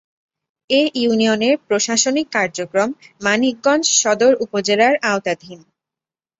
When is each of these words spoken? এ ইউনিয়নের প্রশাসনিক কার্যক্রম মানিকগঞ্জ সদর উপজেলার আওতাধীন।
এ 0.69 0.81
ইউনিয়নের 0.95 1.55
প্রশাসনিক 1.67 2.27
কার্যক্রম 2.31 2.89
মানিকগঞ্জ 3.21 3.85
সদর 4.01 4.31
উপজেলার 4.45 4.93
আওতাধীন। 5.03 5.59